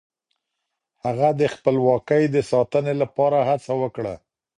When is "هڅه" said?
3.49-3.71